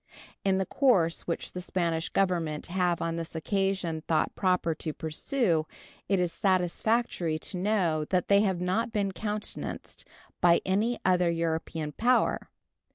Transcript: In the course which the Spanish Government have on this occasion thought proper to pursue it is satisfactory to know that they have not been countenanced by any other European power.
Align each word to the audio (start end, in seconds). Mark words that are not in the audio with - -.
In 0.43 0.57
the 0.57 0.65
course 0.65 1.27
which 1.27 1.51
the 1.51 1.61
Spanish 1.61 2.09
Government 2.09 2.65
have 2.65 3.03
on 3.03 3.17
this 3.17 3.35
occasion 3.35 4.01
thought 4.07 4.33
proper 4.33 4.73
to 4.73 4.93
pursue 4.93 5.67
it 6.09 6.19
is 6.19 6.33
satisfactory 6.33 7.37
to 7.37 7.57
know 7.57 8.05
that 8.05 8.27
they 8.27 8.41
have 8.41 8.59
not 8.59 8.91
been 8.91 9.11
countenanced 9.11 10.03
by 10.41 10.59
any 10.65 10.97
other 11.05 11.29
European 11.29 11.91
power. 11.91 12.49